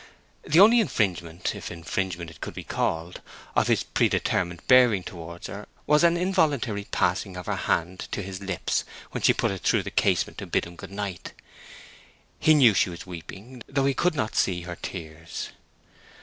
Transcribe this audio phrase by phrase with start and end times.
[0.41, 6.17] The only infringement—if infringement it could be called—of his predetermined bearing towards her was an
[6.17, 10.39] involuntary pressing of her hand to his lips when she put it through the casement
[10.39, 11.33] to bid him good night.
[12.39, 15.49] He knew she was weeping, though he could not see her tears.